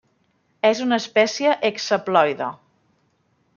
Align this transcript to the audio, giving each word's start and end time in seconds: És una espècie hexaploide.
És 0.69 0.81
una 0.85 0.99
espècie 1.01 1.53
hexaploide. 1.71 2.51